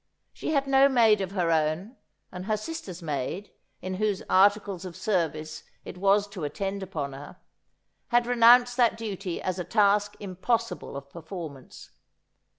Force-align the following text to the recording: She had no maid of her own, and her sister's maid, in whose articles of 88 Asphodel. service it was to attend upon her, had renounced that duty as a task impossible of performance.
She 0.33 0.49
had 0.49 0.65
no 0.65 0.89
maid 0.89 1.21
of 1.21 1.33
her 1.33 1.51
own, 1.51 1.95
and 2.31 2.47
her 2.47 2.57
sister's 2.57 3.03
maid, 3.03 3.51
in 3.83 3.93
whose 3.93 4.23
articles 4.27 4.83
of 4.83 4.95
88 4.95 4.99
Asphodel. 5.01 5.15
service 5.21 5.63
it 5.85 5.97
was 5.99 6.27
to 6.29 6.43
attend 6.43 6.81
upon 6.81 7.13
her, 7.13 7.37
had 8.07 8.25
renounced 8.25 8.77
that 8.77 8.97
duty 8.97 9.39
as 9.39 9.59
a 9.59 9.63
task 9.63 10.15
impossible 10.19 10.97
of 10.97 11.07
performance. 11.11 11.91